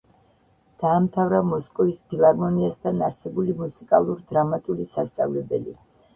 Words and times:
დაამთავრა 0.83 1.41
მოსკოვის 1.49 1.99
ფილარმონიასთან 2.13 3.05
არსებული 3.09 3.57
მუსიკალურ-დრამატული 3.61 4.91
სასწავლებელი. 4.97 5.79